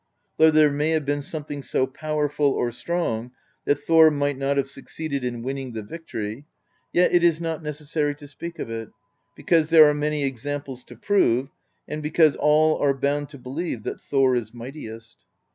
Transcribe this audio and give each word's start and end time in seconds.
Though 0.37 0.49
there 0.49 0.71
may 0.71 0.89
have 0.97 1.05
been 1.05 1.21
some 1.21 1.43
thing 1.45 1.61
so 1.61 1.85
powerful 1.85 2.47
or 2.47 2.71
strong 2.71 3.33
that 3.65 3.81
Thor 3.83 4.09
might 4.09 4.35
not 4.35 4.57
have 4.57 4.67
succeeded 4.67 5.23
in 5.23 5.43
winning 5.43 5.73
the 5.73 5.83
victory, 5.83 6.45
yet 6.91 7.13
it 7.13 7.23
is 7.23 7.39
not 7.39 7.61
necessary 7.61 8.15
to 8.15 8.27
speak 8.27 8.57
of 8.57 8.67
it; 8.67 8.89
because 9.35 9.69
there 9.69 9.87
are 9.87 9.93
many 9.93 10.23
examples 10.23 10.83
to 10.85 10.95
prove^ 10.95 11.51
and 11.87 12.01
because 12.01 12.35
all 12.35 12.79
are 12.79 12.97
bound 12.97 13.29
to 13.29 13.37
believe, 13.37 13.83
that 13.83 14.01
Thor 14.01 14.35
is 14.35 14.53
mighti 14.55 14.89
est." 14.91 15.17